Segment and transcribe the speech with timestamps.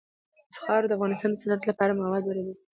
[0.63, 2.55] خاوره د افغانستان د صنعت لپاره مواد برابروي.